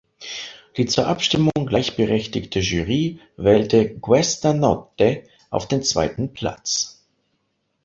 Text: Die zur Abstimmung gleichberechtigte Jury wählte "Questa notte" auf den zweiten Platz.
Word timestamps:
Die 0.77 0.87
zur 0.87 1.05
Abstimmung 1.05 1.51
gleichberechtigte 1.67 2.59
Jury 2.59 3.19
wählte 3.37 3.87
"Questa 3.99 4.51
notte" 4.51 5.25
auf 5.51 5.67
den 5.67 5.83
zweiten 5.83 6.33
Platz. 6.33 7.05